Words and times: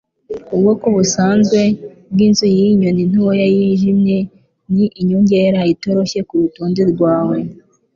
Ubwoko 0.53 0.85
busanzwe 0.95 1.59
bwinzu 2.11 2.45
yiyi 2.53 2.73
nyoni 2.79 3.03
ntoya 3.11 3.45
yijimye 3.55 4.17
ni 4.75 4.85
inyongera 4.99 5.59
itoroshye 5.73 6.19
kurutonde 6.27 6.81
rwawe 6.93 7.37